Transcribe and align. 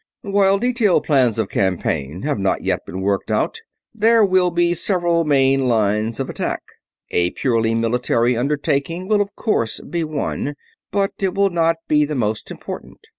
"While 0.23 0.57
detailed 0.57 1.03
plans 1.03 1.37
of 1.37 1.49
campaign 1.51 2.23
have 2.23 2.39
not 2.39 2.63
yet 2.63 2.87
been 2.87 3.01
worked 3.01 3.29
out, 3.29 3.59
there 3.93 4.25
will 4.25 4.49
be 4.49 4.73
several 4.73 5.25
main 5.25 5.67
lines 5.67 6.19
of 6.19 6.27
attack. 6.27 6.63
A 7.11 7.29
purely 7.29 7.75
military 7.75 8.35
undertaking 8.35 9.07
will 9.07 9.21
of 9.21 9.35
course 9.35 9.79
be 9.79 10.03
one, 10.03 10.55
but 10.91 11.11
it 11.21 11.35
will 11.35 11.51
not 11.51 11.75
be 11.87 12.03
the 12.03 12.15
most 12.15 12.49
important. 12.49 13.05